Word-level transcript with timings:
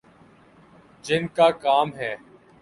جن 1.03 1.27
کا 1.27 1.49
کام 1.51 1.93
ہے۔ 1.95 2.15